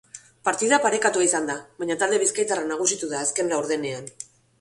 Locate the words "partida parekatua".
0.47-1.25